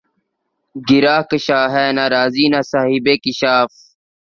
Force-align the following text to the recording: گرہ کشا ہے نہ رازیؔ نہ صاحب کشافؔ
گرہ 0.87 1.17
کشا 1.29 1.61
ہے 1.73 1.85
نہ 1.95 2.05
رازیؔ 2.13 2.45
نہ 2.53 2.61
صاحب 2.71 3.05
کشافؔ 3.23 3.71